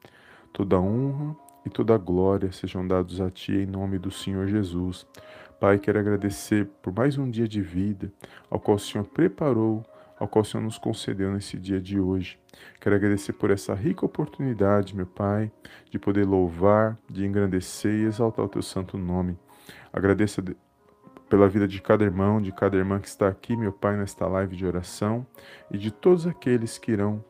Toda 0.53 0.79
honra 0.79 1.35
e 1.65 1.71
toda 1.71 1.97
glória 1.97 2.51
sejam 2.53 2.87
dados 2.87 3.21
a 3.21 3.31
ti 3.31 3.53
em 3.53 3.67
nome 3.67 3.99
do 3.99 4.11
Senhor 4.11 4.47
Jesus. 4.47 5.07
Pai, 5.61 5.79
quero 5.79 5.99
agradecer 5.99 6.69
por 6.83 6.93
mais 6.93 7.17
um 7.17 7.31
dia 7.31 7.47
de 7.47 7.61
vida, 7.63 8.13
ao 8.51 8.59
qual 8.59 8.77
o 8.77 8.81
Senhor 8.81 9.05
preparou, 9.05 9.85
ao 10.19 10.27
qual 10.27 10.43
o 10.43 10.45
Senhor 10.45 10.63
nos 10.63 10.79
concedeu 10.79 11.33
nesse 11.33 11.57
dia 11.57 11.81
de 11.81 12.01
hoje. 12.01 12.39
Quero 12.81 12.97
agradecer 12.97 13.33
por 13.33 13.51
essa 13.51 13.75
rica 13.75 14.05
oportunidade, 14.05 14.95
meu 14.97 15.07
Pai, 15.07 15.51
de 15.91 15.99
poder 15.99 16.27
louvar, 16.27 16.99
de 17.09 17.25
engrandecer 17.25 17.93
e 17.93 18.05
exaltar 18.05 18.45
o 18.45 18.49
teu 18.49 18.63
santo 18.63 18.99
nome. 18.99 19.39
Agradeço 19.93 20.43
pela 21.29 21.49
vida 21.49 21.67
de 21.67 21.81
cada 21.81 22.05
irmão, 22.05 22.43
de 22.43 22.53
cada 22.53 22.77
irmã 22.77 23.01
que 23.01 23.09
está 23.09 23.29
aqui, 23.29 23.57
meu 23.57 23.73
Pai, 23.73 23.97
nesta 23.97 24.27
live 24.27 24.55
de 24.55 24.67
oração 24.67 25.27
e 25.71 25.79
de 25.79 25.91
todos 25.91 26.27
aqueles 26.27 26.77
que 26.77 26.93
irão 26.93 27.25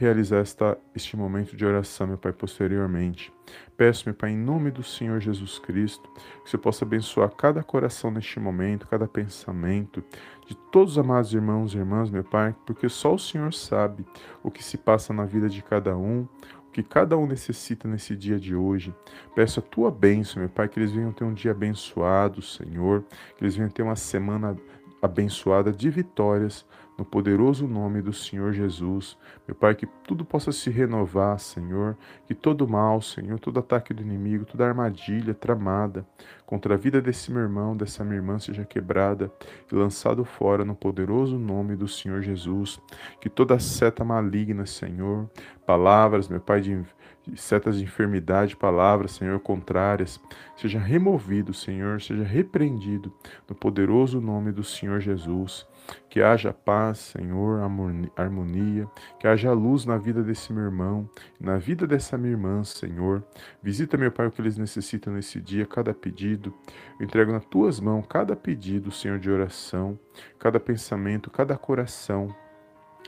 realizar 0.00 0.38
esta, 0.38 0.78
este 0.96 1.14
momento 1.14 1.54
de 1.54 1.66
oração, 1.66 2.06
meu 2.06 2.16
Pai, 2.16 2.32
posteriormente. 2.32 3.30
Peço, 3.76 4.04
meu 4.06 4.14
Pai, 4.14 4.30
em 4.30 4.36
nome 4.36 4.70
do 4.70 4.82
Senhor 4.82 5.20
Jesus 5.20 5.58
Cristo, 5.58 6.08
que 6.42 6.50
você 6.50 6.56
possa 6.56 6.86
abençoar 6.86 7.30
cada 7.36 7.62
coração 7.62 8.10
neste 8.10 8.40
momento, 8.40 8.88
cada 8.88 9.06
pensamento, 9.06 10.02
de 10.48 10.56
todos 10.72 10.92
os 10.92 10.98
amados 10.98 11.34
irmãos 11.34 11.74
e 11.74 11.76
irmãs, 11.76 12.08
meu 12.08 12.24
Pai, 12.24 12.56
porque 12.64 12.88
só 12.88 13.14
o 13.14 13.18
Senhor 13.18 13.52
sabe 13.52 14.06
o 14.42 14.50
que 14.50 14.64
se 14.64 14.78
passa 14.78 15.12
na 15.12 15.26
vida 15.26 15.50
de 15.50 15.62
cada 15.62 15.94
um, 15.94 16.26
que 16.72 16.82
cada 16.82 17.18
um 17.18 17.26
necessita 17.26 17.86
nesse 17.86 18.16
dia 18.16 18.38
de 18.38 18.56
hoje. 18.56 18.94
Peço 19.34 19.60
a 19.60 19.62
tua 19.62 19.90
bênção, 19.90 20.40
meu 20.40 20.48
Pai, 20.48 20.66
que 20.66 20.78
eles 20.78 20.92
venham 20.92 21.12
ter 21.12 21.24
um 21.24 21.34
dia 21.34 21.50
abençoado, 21.50 22.40
Senhor, 22.40 23.04
que 23.36 23.44
eles 23.44 23.54
venham 23.54 23.68
ter 23.68 23.82
uma 23.82 23.96
semana 23.96 24.56
abençoada 25.02 25.72
de 25.72 25.90
vitórias, 25.90 26.64
no 27.00 27.04
poderoso 27.06 27.66
nome 27.66 28.02
do 28.02 28.12
Senhor 28.12 28.52
Jesus. 28.52 29.16
Meu 29.48 29.54
Pai, 29.54 29.74
que 29.74 29.86
tudo 29.86 30.22
possa 30.22 30.52
se 30.52 30.68
renovar, 30.68 31.38
Senhor, 31.38 31.96
que 32.26 32.34
todo 32.34 32.68
mal, 32.68 33.00
Senhor, 33.00 33.40
todo 33.40 33.58
ataque 33.58 33.94
do 33.94 34.02
inimigo, 34.02 34.44
toda 34.44 34.66
armadilha 34.66 35.32
tramada 35.32 36.06
contra 36.44 36.74
a 36.74 36.76
vida 36.76 37.00
desse 37.00 37.32
meu 37.32 37.40
irmão, 37.40 37.74
dessa 37.74 38.04
minha 38.04 38.16
irmã 38.16 38.38
seja 38.38 38.66
quebrada 38.66 39.32
e 39.72 39.74
lançado 39.74 40.26
fora 40.26 40.62
no 40.62 40.74
poderoso 40.74 41.38
nome 41.38 41.74
do 41.74 41.88
Senhor 41.88 42.20
Jesus. 42.20 42.78
Que 43.18 43.30
toda 43.30 43.58
seta 43.58 44.04
maligna, 44.04 44.66
Senhor, 44.66 45.26
palavras, 45.64 46.28
meu 46.28 46.38
Pai, 46.40 46.60
de 46.60 46.84
setas 47.34 47.78
de 47.78 47.84
enfermidade, 47.84 48.54
palavras, 48.54 49.12
Senhor, 49.12 49.40
contrárias, 49.40 50.20
seja 50.54 50.78
removido, 50.78 51.54
Senhor, 51.54 52.02
seja 52.02 52.24
repreendido 52.24 53.10
no 53.48 53.54
poderoso 53.54 54.20
nome 54.20 54.52
do 54.52 54.62
Senhor 54.62 55.00
Jesus. 55.00 55.66
Que 56.08 56.20
haja 56.20 56.52
paz, 56.52 56.98
Senhor, 56.98 57.60
harmonia, 58.16 58.86
que 59.18 59.26
haja 59.26 59.52
luz 59.52 59.84
na 59.84 59.96
vida 59.96 60.22
desse 60.22 60.52
meu 60.52 60.64
irmão, 60.64 61.08
na 61.40 61.56
vida 61.56 61.86
dessa 61.86 62.18
minha 62.18 62.32
irmã, 62.32 62.64
Senhor. 62.64 63.22
Visita, 63.62 63.96
meu 63.96 64.10
Pai, 64.10 64.26
o 64.26 64.30
que 64.30 64.40
eles 64.40 64.58
necessitam 64.58 65.12
nesse 65.12 65.40
dia, 65.40 65.66
cada 65.66 65.94
pedido. 65.94 66.52
Eu 66.98 67.06
entrego 67.06 67.32
nas 67.32 67.44
tuas 67.44 67.80
mãos 67.80 68.06
cada 68.08 68.34
pedido, 68.34 68.90
Senhor, 68.90 69.18
de 69.18 69.30
oração, 69.30 69.98
cada 70.38 70.58
pensamento, 70.58 71.30
cada 71.30 71.56
coração. 71.56 72.34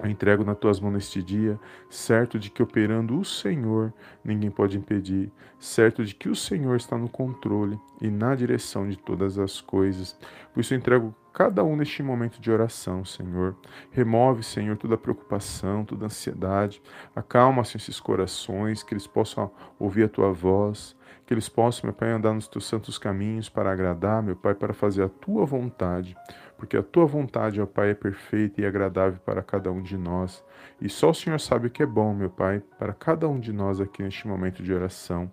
Eu 0.01 0.09
entrego 0.09 0.43
nas 0.45 0.57
tuas 0.59 0.81
mãos 0.81 0.93
neste 0.93 1.23
dia, 1.23 1.59
certo 1.91 2.39
de 2.39 2.51
que 2.51 2.63
operando 2.63 3.19
o 3.19 3.25
Senhor, 3.25 3.93
ninguém 4.25 4.51
pode 4.51 4.79
impedir, 4.79 5.31
certo 5.59 6.05
de 6.05 6.15
que 6.15 6.29
o 6.29 6.35
Senhor 6.35 6.77
está 6.77 6.97
no 6.97 7.09
controle 7.09 7.79
e 8.01 8.11
na 8.11 8.35
direção 8.35 8.89
de 8.89 8.97
todas 8.97 9.39
as 9.39 9.61
coisas. 9.61 10.19
Por 10.53 10.61
isso 10.61 10.73
eu 10.73 10.79
entrego 10.79 11.15
cada 11.33 11.63
um 11.63 11.77
neste 11.77 12.03
momento 12.03 12.41
de 12.41 12.51
oração, 12.51 13.05
Senhor. 13.05 13.57
Remove, 13.91 14.43
Senhor, 14.43 14.77
toda 14.77 14.97
preocupação, 14.97 15.85
toda 15.85 16.07
ansiedade. 16.07 16.83
Acalma, 17.15 17.65
Senhor, 17.65 17.83
esses 17.83 18.01
corações, 18.01 18.83
que 18.83 18.95
eles 18.95 19.07
possam 19.07 19.51
ouvir 19.79 20.05
a 20.05 20.09
tua 20.09 20.33
voz, 20.33 20.97
que 21.27 21.33
eles 21.33 21.49
possam, 21.49 21.89
meu 21.89 21.95
Pai, 21.95 22.11
andar 22.11 22.35
nos 22.35 22.49
teus 22.49 22.67
santos 22.67 22.99
caminhos 22.99 23.49
para 23.49 23.71
agradar, 23.71 24.23
meu 24.23 24.37
Pai, 24.37 24.55
para 24.55 24.73
fazer 24.73 25.03
a 25.03 25.09
tua 25.09 25.47
vontade 25.47 26.17
porque 26.62 26.76
a 26.76 26.83
tua 26.83 27.07
vontade, 27.07 27.61
ó 27.61 27.66
Pai, 27.66 27.90
é 27.90 27.95
perfeita 27.95 28.61
e 28.61 28.64
agradável 28.64 29.19
para 29.26 29.42
cada 29.42 29.73
um 29.73 29.83
de 29.83 29.99
nós. 29.99 30.45
E 30.81 30.88
só 30.88 31.11
o 31.11 31.14
Senhor 31.14 31.40
sabe 31.40 31.66
o 31.66 31.71
que 31.71 31.83
é 31.83 31.87
bom, 31.87 32.14
meu 32.14 32.31
Pai, 32.31 32.62
para 32.78 32.92
cada 32.92 33.28
um 33.28 33.40
de 33.40 33.52
nós 33.52 33.81
aqui 33.81 34.00
neste 34.00 34.28
momento 34.28 34.62
de 34.62 34.73
oração. 34.73 35.28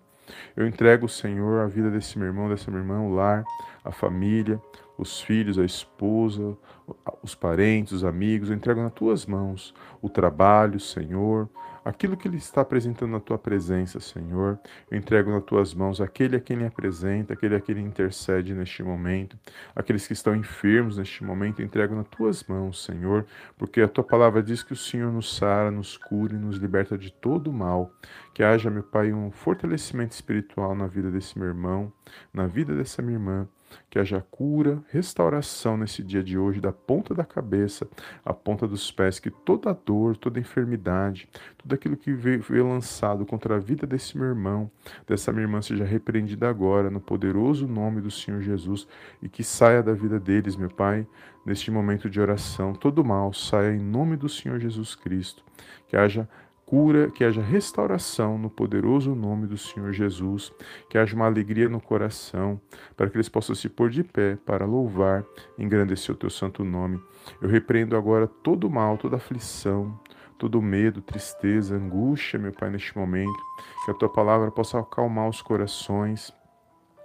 Eu 0.56 0.66
entrego, 0.66 1.08
Senhor, 1.08 1.60
a 1.60 1.68
vida 1.68 1.88
desse 1.88 2.18
meu 2.18 2.26
irmão, 2.26 2.48
dessa 2.48 2.68
minha 2.68 2.82
irmã, 2.82 3.00
o 3.02 3.14
lar, 3.14 3.44
a 3.84 3.92
família, 3.92 4.60
os 4.98 5.20
filhos, 5.20 5.56
a 5.56 5.64
esposa, 5.64 6.58
os 7.22 7.32
parentes, 7.32 7.92
os 7.92 8.04
amigos, 8.04 8.50
eu 8.50 8.56
entrego 8.56 8.82
nas 8.82 8.92
tuas 8.92 9.24
mãos 9.24 9.72
o 10.02 10.08
trabalho, 10.08 10.80
Senhor, 10.80 11.48
aquilo 11.84 12.16
que 12.16 12.28
Ele 12.28 12.36
está 12.36 12.60
apresentando 12.60 13.10
na 13.10 13.20
tua 13.20 13.38
presença, 13.38 14.00
Senhor. 14.00 14.58
Eu 14.90 14.98
entrego 14.98 15.30
nas 15.30 15.42
tuas 15.44 15.74
mãos 15.74 16.00
aquele 16.00 16.36
a 16.36 16.40
quem 16.40 16.56
Ele 16.56 16.66
apresenta, 16.66 17.32
aquele 17.32 17.54
a 17.54 17.60
quem 17.60 17.76
Ele 17.76 17.84
intercede 17.86 18.54
neste 18.54 18.82
momento, 18.82 19.38
aqueles 19.74 20.06
que 20.06 20.12
estão 20.12 20.34
enfermos 20.34 20.98
neste 20.98 21.24
momento, 21.24 21.60
eu 21.60 21.66
entrego 21.66 21.94
nas 21.94 22.08
tuas 22.08 22.44
mãos, 22.44 22.84
Senhor, 22.84 23.26
porque 23.56 23.80
a 23.80 23.88
tua 23.88 24.04
palavra 24.04 24.42
diz 24.42 24.62
que 24.62 24.72
o 24.72 24.76
Senhor 24.76 25.12
nos 25.12 25.36
sara, 25.36 25.70
nos 25.70 25.96
cura 25.96 26.34
e 26.34 26.38
nos 26.38 26.56
liberta 26.56 26.96
de 26.96 27.12
todo 27.12 27.52
mal. 27.52 27.92
Que 28.34 28.42
haja, 28.42 28.70
meu 28.70 28.82
Pai, 28.82 29.12
um 29.12 29.30
fortalecimento 29.30 30.12
espiritual 30.12 30.74
na 30.74 30.86
vida 30.86 31.10
desse 31.10 31.38
meu 31.38 31.48
irmão, 31.48 31.92
na 32.32 32.46
vida 32.46 32.74
dessa 32.74 33.02
minha 33.02 33.16
irmã 33.16 33.48
que 33.88 33.98
haja 33.98 34.24
cura, 34.30 34.82
restauração 34.88 35.76
nesse 35.76 36.02
dia 36.02 36.22
de 36.22 36.38
hoje, 36.38 36.60
da 36.60 36.72
ponta 36.72 37.14
da 37.14 37.24
cabeça 37.24 37.88
à 38.24 38.32
ponta 38.32 38.66
dos 38.66 38.90
pés, 38.90 39.18
que 39.18 39.30
toda 39.30 39.72
dor, 39.72 40.16
toda 40.16 40.38
enfermidade, 40.38 41.28
tudo 41.58 41.74
aquilo 41.74 41.96
que 41.96 42.12
veio, 42.12 42.40
veio 42.42 42.68
lançado 42.68 43.26
contra 43.26 43.56
a 43.56 43.58
vida 43.58 43.86
desse 43.86 44.16
meu 44.16 44.26
irmão, 44.26 44.70
dessa 45.06 45.32
minha 45.32 45.44
irmã, 45.44 45.60
seja 45.60 45.84
repreendida 45.84 46.48
agora, 46.48 46.90
no 46.90 47.00
poderoso 47.00 47.66
nome 47.66 48.00
do 48.00 48.10
Senhor 48.10 48.40
Jesus, 48.40 48.86
e 49.22 49.28
que 49.28 49.42
saia 49.42 49.82
da 49.82 49.92
vida 49.92 50.18
deles, 50.18 50.56
meu 50.56 50.70
Pai, 50.70 51.06
neste 51.44 51.70
momento 51.70 52.08
de 52.08 52.20
oração. 52.20 52.72
Todo 52.72 53.04
mal 53.04 53.32
saia 53.32 53.74
em 53.74 53.80
nome 53.80 54.16
do 54.16 54.28
Senhor 54.28 54.58
Jesus 54.58 54.94
Cristo. 54.94 55.42
Que 55.88 55.96
haja 55.96 56.28
cura, 56.70 57.10
que 57.10 57.24
haja 57.24 57.42
restauração 57.42 58.38
no 58.38 58.48
poderoso 58.48 59.12
nome 59.12 59.48
do 59.48 59.58
Senhor 59.58 59.92
Jesus, 59.92 60.52
que 60.88 60.96
haja 60.96 61.16
uma 61.16 61.26
alegria 61.26 61.68
no 61.68 61.80
coração, 61.80 62.60
para 62.96 63.10
que 63.10 63.16
eles 63.16 63.28
possam 63.28 63.56
se 63.56 63.68
pôr 63.68 63.90
de 63.90 64.04
pé 64.04 64.38
para 64.46 64.64
louvar 64.64 65.24
engrandecer 65.58 66.14
o 66.14 66.18
teu 66.18 66.30
santo 66.30 66.62
nome. 66.62 67.02
Eu 67.42 67.48
repreendo 67.48 67.96
agora 67.96 68.28
todo 68.28 68.70
mal, 68.70 68.96
toda 68.96 69.16
aflição, 69.16 69.98
todo 70.38 70.62
medo, 70.62 71.02
tristeza, 71.02 71.74
angústia, 71.74 72.38
meu 72.38 72.52
Pai, 72.52 72.70
neste 72.70 72.96
momento, 72.96 73.42
que 73.84 73.90
a 73.90 73.94
tua 73.94 74.08
palavra 74.08 74.52
possa 74.52 74.78
acalmar 74.78 75.28
os 75.28 75.42
corações 75.42 76.32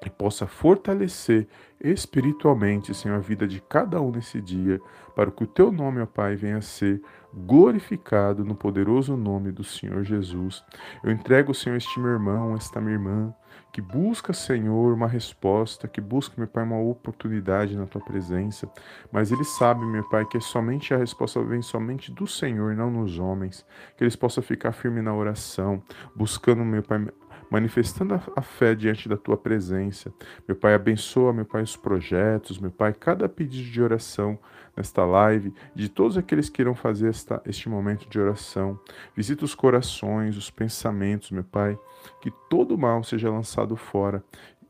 e 0.05 0.11
possa 0.11 0.45
fortalecer 0.45 1.47
espiritualmente, 1.83 2.93
Senhor, 2.93 3.15
a 3.15 3.19
vida 3.19 3.47
de 3.47 3.59
cada 3.61 3.99
um 3.99 4.11
nesse 4.11 4.39
dia, 4.39 4.79
para 5.15 5.31
que 5.31 5.43
o 5.43 5.47
teu 5.47 5.71
nome, 5.71 6.01
ó 6.01 6.05
Pai, 6.05 6.35
venha 6.35 6.57
a 6.57 6.61
ser 6.61 7.01
glorificado 7.33 8.45
no 8.45 8.55
poderoso 8.55 9.17
nome 9.17 9.51
do 9.51 9.63
Senhor 9.63 10.03
Jesus. 10.03 10.63
Eu 11.03 11.11
entrego, 11.11 11.53
Senhor, 11.53 11.75
este 11.75 11.99
meu 11.99 12.11
irmão, 12.11 12.55
esta 12.55 12.79
minha 12.79 12.93
irmã, 12.93 13.33
que 13.71 13.81
busca, 13.81 14.31
Senhor, 14.31 14.93
uma 14.93 15.07
resposta, 15.07 15.87
que 15.87 15.99
busca, 15.99 16.35
meu 16.37 16.47
Pai, 16.47 16.63
uma 16.63 16.79
oportunidade 16.79 17.75
na 17.75 17.85
tua 17.85 18.01
presença, 18.01 18.69
mas 19.11 19.31
ele 19.31 19.43
sabe, 19.43 19.85
meu 19.85 20.07
Pai, 20.07 20.25
que 20.25 20.37
é 20.37 20.39
somente 20.39 20.93
a 20.93 20.97
resposta 20.97 21.43
vem 21.43 21.61
somente 21.61 22.11
do 22.11 22.25
Senhor, 22.25 22.73
não 22.73 22.89
nos 22.89 23.19
homens, 23.19 23.65
que 23.97 24.03
eles 24.03 24.15
possam 24.15 24.41
ficar 24.41 24.71
firmes 24.71 25.03
na 25.03 25.13
oração, 25.13 25.83
buscando, 26.15 26.63
meu 26.63 26.83
Pai, 26.83 27.05
manifestando 27.49 28.19
a 28.35 28.41
fé 28.41 28.73
diante 28.73 29.07
da 29.07 29.17
tua 29.17 29.37
presença. 29.37 30.11
Meu 30.47 30.55
Pai, 30.55 30.73
abençoa, 30.73 31.33
meu 31.33 31.45
Pai, 31.45 31.61
os 31.61 31.75
projetos, 31.75 32.59
meu 32.59 32.71
Pai, 32.71 32.93
cada 32.93 33.27
pedido 33.27 33.69
de 33.69 33.81
oração 33.81 34.39
nesta 34.75 35.05
live, 35.05 35.53
de 35.73 35.87
todos 35.87 36.17
aqueles 36.17 36.49
que 36.49 36.61
irão 36.61 36.75
fazer 36.75 37.09
esta, 37.09 37.41
este 37.45 37.69
momento 37.69 38.09
de 38.09 38.19
oração. 38.19 38.79
Visita 39.15 39.45
os 39.45 39.55
corações, 39.55 40.35
os 40.35 40.49
pensamentos, 40.49 41.31
meu 41.31 41.43
Pai, 41.43 41.77
que 42.21 42.31
todo 42.49 42.77
mal 42.77 43.03
seja 43.03 43.29
lançado 43.29 43.75
fora 43.75 44.23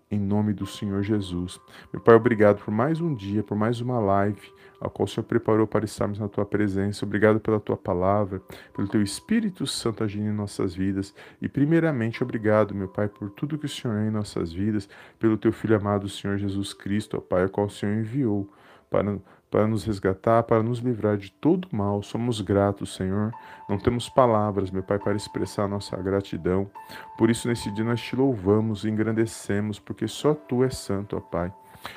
em 0.09 0.19
nome 0.19 0.53
do 0.53 0.65
Senhor 0.65 1.03
Jesus. 1.03 1.59
Meu 1.91 2.01
Pai, 2.01 2.15
obrigado 2.15 2.63
por 2.63 2.71
mais 2.71 3.01
um 3.01 3.13
dia, 3.13 3.43
por 3.43 3.57
mais 3.57 3.81
uma 3.81 3.99
live, 3.99 4.53
a 4.79 4.89
qual 4.89 5.05
o 5.05 5.07
Senhor 5.07 5.25
preparou 5.25 5.65
para 5.65 5.85
estarmos 5.85 6.19
na 6.19 6.27
tua 6.27 6.45
presença. 6.45 7.05
Obrigado 7.05 7.39
pela 7.39 7.59
tua 7.59 7.75
palavra, 7.75 8.41
pelo 8.73 8.87
teu 8.87 9.01
Espírito 9.01 9.65
Santo 9.65 10.03
agindo 10.03 10.29
em 10.29 10.33
nossas 10.33 10.75
vidas. 10.75 11.13
E, 11.41 11.49
primeiramente, 11.49 12.23
obrigado, 12.23 12.75
meu 12.75 12.87
Pai, 12.87 13.07
por 13.07 13.29
tudo 13.31 13.57
que 13.57 13.65
o 13.65 13.69
Senhor 13.69 13.97
é 13.97 14.07
em 14.07 14.11
nossas 14.11 14.53
vidas, 14.53 14.87
pelo 15.19 15.37
teu 15.37 15.51
Filho 15.51 15.75
amado, 15.75 16.05
o 16.05 16.09
Senhor 16.09 16.37
Jesus 16.37 16.73
Cristo, 16.73 17.17
ó 17.17 17.19
Pai, 17.19 17.45
o 17.45 17.49
qual 17.49 17.67
o 17.67 17.71
Senhor 17.71 17.95
enviou 17.95 18.49
para 18.89 19.17
para 19.49 19.67
nos 19.67 19.83
resgatar, 19.83 20.43
para 20.43 20.61
nos 20.61 20.79
livrar 20.79 21.17
de 21.17 21.31
todo 21.31 21.67
mal. 21.71 22.03
Somos 22.03 22.41
gratos, 22.41 22.95
Senhor. 22.95 23.31
Não 23.69 23.77
temos 23.77 24.09
palavras, 24.09 24.71
meu 24.71 24.83
Pai, 24.83 24.99
para 24.99 25.15
expressar 25.15 25.67
nossa 25.67 25.95
gratidão. 25.97 26.69
Por 27.17 27.29
isso, 27.29 27.47
nesse 27.47 27.71
dia, 27.71 27.85
nós 27.85 28.01
te 28.01 28.15
louvamos 28.15 28.83
e 28.83 28.89
engrandecemos, 28.89 29.79
porque 29.79 30.07
só 30.07 30.33
tu 30.33 30.63
és 30.63 30.75
santo, 30.75 31.15
ó 31.15 31.19
Pai. 31.19 31.53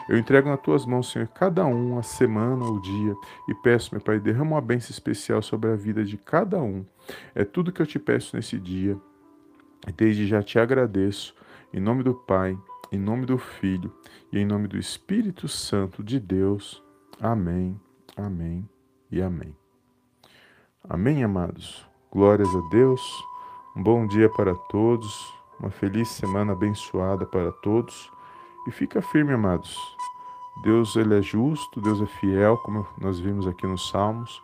Eu 0.09 0.19
entrego 0.19 0.49
nas 0.49 0.61
tuas 0.61 0.85
mãos, 0.85 1.11
Senhor, 1.11 1.28
cada 1.28 1.64
um, 1.67 1.99
a 1.99 2.02
semana, 2.02 2.64
o 2.64 2.81
dia, 2.81 3.14
e 3.49 3.55
peço, 3.55 3.95
meu 3.95 4.00
Pai, 4.00 4.21
derrama 4.21 4.57
uma 4.57 4.61
bênção 4.61 4.90
especial 4.90 5.43
sobre 5.43 5.71
a 5.71 5.76
vida 5.76 6.05
de 6.05 6.17
cada 6.17 6.61
um. 6.61 6.85
É 7.35 7.45
tudo 7.45 7.73
que 7.73 7.81
eu 7.81 7.87
te 7.87 7.99
peço 7.99 8.37
nesse 8.37 8.59
dia. 8.59 8.97
Desde 9.97 10.26
já 10.26 10.43
te 10.43 10.59
agradeço, 10.59 11.35
em 11.73 11.81
nome 11.81 12.02
do 12.02 12.14
Pai, 12.14 12.59
em 12.93 12.99
nome 12.99 13.26
do 13.26 13.38
Filho 13.38 13.93
e 14.33 14.38
em 14.38 14.45
nome 14.45 14.69
do 14.69 14.76
Espírito 14.76 15.49
Santo 15.49 16.02
de 16.02 16.19
Deus. 16.21 16.83
Amém, 17.20 17.80
amém 18.16 18.68
e 19.10 19.20
amém. 19.20 19.52
Amém, 20.88 21.25
amados. 21.25 21.84
Glórias 22.12 22.48
a 22.54 22.60
Deus. 22.70 23.02
Um 23.76 23.82
bom 23.82 24.06
dia 24.06 24.30
para 24.30 24.54
todos. 24.54 25.34
Uma 25.58 25.68
feliz 25.68 26.08
semana 26.10 26.52
abençoada 26.52 27.26
para 27.26 27.50
todos. 27.50 28.08
E 28.68 28.70
fica 28.70 29.02
firme, 29.02 29.32
amados. 29.32 29.76
Deus 30.62 30.94
ele 30.94 31.18
é 31.18 31.20
justo, 31.20 31.80
Deus 31.80 32.00
é 32.00 32.06
fiel, 32.06 32.56
como 32.58 32.87
nós 33.00 33.18
vimos 33.18 33.48
aqui 33.48 33.66
nos 33.66 33.88
Salmos. 33.90 34.40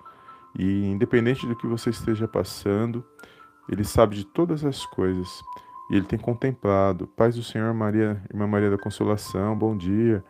E 0.58 0.86
independente 0.86 1.46
do 1.46 1.54
que 1.54 1.68
você 1.68 1.90
esteja 1.90 2.26
passando, 2.26 3.04
ele 3.68 3.84
sabe 3.84 4.16
de 4.16 4.24
todas 4.24 4.64
as 4.64 4.84
coisas. 4.84 5.44
E 5.92 5.94
ele 5.94 6.06
tem 6.06 6.18
contemplado. 6.18 7.06
Paz 7.06 7.36
do 7.36 7.42
Senhor, 7.44 7.72
Maria, 7.72 8.20
Irmã 8.28 8.48
Maria 8.48 8.70
da 8.70 8.78
Consolação, 8.78 9.56
bom 9.56 9.76
dia. 9.76 10.24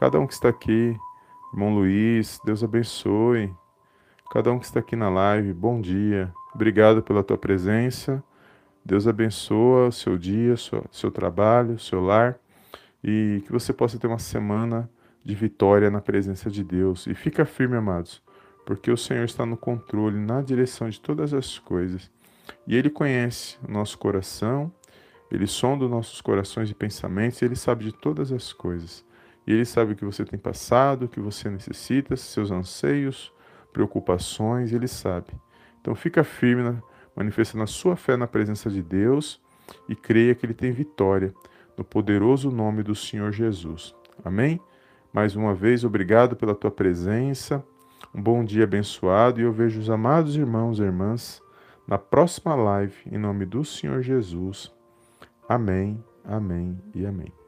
Cada 0.00 0.18
um 0.18 0.26
que 0.26 0.34
está 0.34 0.48
aqui, 0.48 0.98
Irmão 1.52 1.74
Luiz, 1.74 2.40
Deus 2.42 2.64
abençoe. 2.64 3.54
Cada 4.32 4.50
um 4.50 4.58
que 4.58 4.64
está 4.64 4.80
aqui 4.80 4.96
na 4.96 5.10
live, 5.10 5.52
bom 5.52 5.82
dia. 5.82 6.32
Obrigado 6.54 7.02
pela 7.02 7.22
tua 7.22 7.36
presença. 7.36 8.24
Deus 8.82 9.06
abençoa 9.06 9.88
o 9.88 9.92
seu 9.92 10.16
dia, 10.16 10.56
seu, 10.56 10.82
seu 10.90 11.10
trabalho, 11.10 11.78
seu 11.78 12.00
lar 12.00 12.38
e 13.04 13.42
que 13.44 13.52
você 13.52 13.70
possa 13.70 13.98
ter 13.98 14.06
uma 14.06 14.18
semana 14.18 14.88
de 15.22 15.34
vitória 15.34 15.90
na 15.90 16.00
presença 16.00 16.50
de 16.50 16.64
Deus. 16.64 17.06
E 17.06 17.14
fica 17.14 17.44
firme, 17.44 17.76
amados, 17.76 18.22
porque 18.64 18.90
o 18.90 18.96
Senhor 18.96 19.24
está 19.24 19.44
no 19.44 19.56
controle, 19.56 20.18
na 20.18 20.40
direção 20.40 20.88
de 20.88 20.98
todas 20.98 21.34
as 21.34 21.58
coisas. 21.58 22.10
E 22.66 22.74
Ele 22.74 22.88
conhece 22.88 23.58
o 23.68 23.70
nosso 23.70 23.98
coração, 23.98 24.72
Ele 25.30 25.46
sonda 25.46 25.84
os 25.84 25.90
nossos 25.90 26.18
corações 26.22 26.70
e 26.70 26.74
pensamentos, 26.74 27.42
e 27.42 27.44
Ele 27.44 27.56
sabe 27.56 27.84
de 27.84 27.92
todas 27.92 28.32
as 28.32 28.54
coisas. 28.54 29.04
E 29.46 29.52
Ele 29.52 29.64
sabe 29.64 29.92
o 29.92 29.96
que 29.96 30.04
você 30.04 30.24
tem 30.24 30.38
passado, 30.38 31.04
o 31.04 31.08
que 31.08 31.20
você 31.20 31.50
necessita, 31.50 32.16
seus 32.16 32.50
anseios, 32.50 33.32
preocupações, 33.72 34.72
Ele 34.72 34.88
sabe. 34.88 35.32
Então 35.80 35.94
fica 35.94 36.22
firme, 36.22 36.80
manifestando 37.16 37.64
a 37.64 37.66
sua 37.66 37.96
fé 37.96 38.16
na 38.16 38.26
presença 38.26 38.70
de 38.70 38.82
Deus 38.82 39.40
e 39.88 39.96
creia 39.96 40.34
que 40.34 40.46
Ele 40.46 40.54
tem 40.54 40.70
vitória 40.70 41.34
no 41.76 41.84
poderoso 41.84 42.50
nome 42.50 42.82
do 42.82 42.94
Senhor 42.94 43.32
Jesus. 43.32 43.94
Amém? 44.24 44.60
Mais 45.12 45.36
uma 45.36 45.54
vez, 45.54 45.84
obrigado 45.84 46.36
pela 46.36 46.54
tua 46.54 46.70
presença. 46.70 47.64
Um 48.14 48.22
bom 48.22 48.44
dia 48.44 48.64
abençoado 48.64 49.40
e 49.40 49.44
eu 49.44 49.52
vejo 49.52 49.80
os 49.80 49.90
amados 49.90 50.36
irmãos 50.36 50.78
e 50.78 50.82
irmãs 50.82 51.42
na 51.86 51.98
próxima 51.98 52.54
live, 52.54 52.94
em 53.10 53.18
nome 53.18 53.44
do 53.44 53.64
Senhor 53.64 54.02
Jesus. 54.02 54.72
Amém, 55.48 56.02
amém 56.24 56.78
e 56.94 57.04
amém. 57.04 57.41